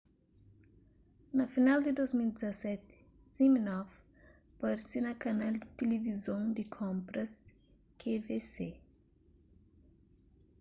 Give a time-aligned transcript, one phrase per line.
[1.37, 2.95] na final di 2017
[3.35, 3.89] siminoff
[4.59, 7.31] parse na kanal di tilivizon di konpras
[7.99, 8.55] qvc